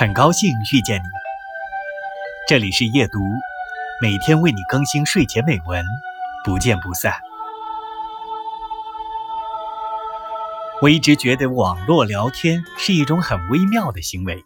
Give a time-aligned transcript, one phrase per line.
[0.00, 1.04] 很高兴遇见你，
[2.48, 3.18] 这里是夜读，
[4.00, 5.84] 每天为你更新睡前美文，
[6.42, 7.12] 不见不散。
[10.80, 14.42] 我一直觉得网络聊天是一种很微妙的行为，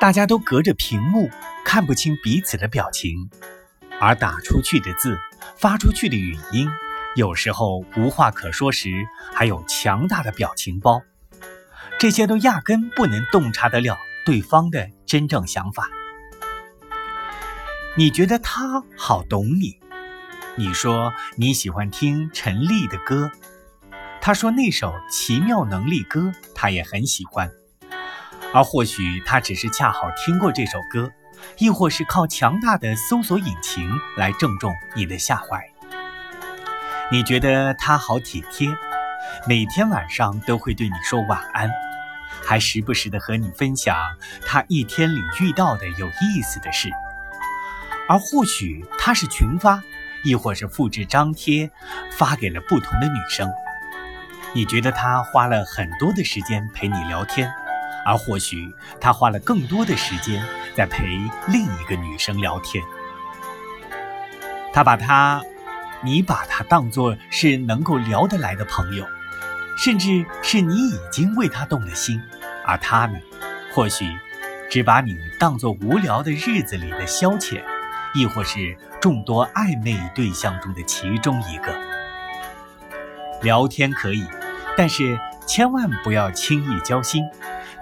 [0.00, 1.30] 大家都隔着屏幕
[1.64, 3.30] 看不清彼此的表情，
[4.00, 5.16] 而打出去的字、
[5.56, 6.68] 发出去的语音，
[7.14, 8.90] 有时候无话可说时，
[9.32, 11.02] 还有强大的表情包，
[12.00, 13.96] 这些都压根不能洞察得了。
[14.26, 15.88] 对方的真正想法，
[17.96, 19.78] 你觉得他好懂你？
[20.56, 23.30] 你说你喜欢听陈粒的歌，
[24.20, 26.20] 他说那首《奇妙能力歌》
[26.56, 27.48] 他也很喜欢，
[28.52, 31.12] 而或许他只是恰好听过这首歌，
[31.58, 35.64] 亦或是靠强大的搜索引擎来正中你的下怀。
[37.12, 38.68] 你觉得他好体贴，
[39.46, 41.70] 每天晚上都会对你说晚安。
[42.44, 43.96] 还时不时的和你分享
[44.44, 46.90] 他一天里遇到的有意思的事，
[48.08, 49.82] 而或许他是群发，
[50.24, 51.70] 亦或是复制张贴
[52.12, 53.50] 发给了不同的女生。
[54.52, 57.52] 你觉得他花了很多的时间陪你聊天，
[58.04, 61.04] 而或许他花了更多的时间在陪
[61.48, 62.82] 另一个女生聊天。
[64.72, 65.42] 他把他，
[66.02, 69.06] 你把他当作是能够聊得来的朋友。
[69.76, 72.20] 甚至是你已经为他动了心，
[72.64, 73.18] 而他呢，
[73.72, 74.06] 或许
[74.70, 77.62] 只把你当作无聊的日子里的消遣，
[78.14, 81.72] 亦或是众多暧昧对象中的其中一个。
[83.42, 84.26] 聊天可以，
[84.76, 87.22] 但是千万不要轻易交心，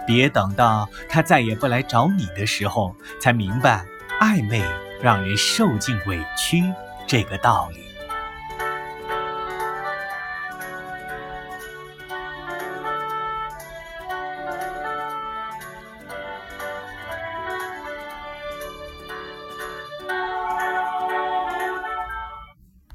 [0.04, 3.86] 别等到他再也不来找你的时候，才明白
[4.20, 4.62] 暧昧
[5.00, 6.64] 让人受尽委屈
[7.06, 7.93] 这个道理。